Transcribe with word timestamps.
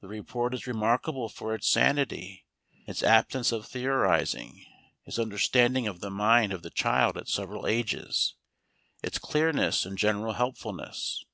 The 0.00 0.08
report 0.08 0.52
is 0.52 0.66
remarkable 0.66 1.28
for 1.28 1.54
its 1.54 1.70
sanity, 1.70 2.44
its 2.88 3.04
absence 3.04 3.52
of 3.52 3.66
theorizing, 3.68 4.66
its 5.04 5.16
understanding 5.16 5.86
of 5.86 6.00
the 6.00 6.10
mind 6.10 6.52
of 6.52 6.64
the 6.64 6.70
child 6.70 7.16
at 7.16 7.28
several 7.28 7.68
ages, 7.68 8.34
its 9.00 9.18
clearness 9.20 9.86
and 9.86 9.96
general 9.96 10.32
helpfulness. 10.32 11.24